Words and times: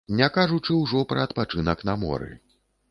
Не 0.19 0.29
кажучы 0.37 0.77
ўжо 0.79 1.03
пра 1.11 1.21
адпачынак 1.29 1.89
на 1.93 1.97
моры. 2.07 2.29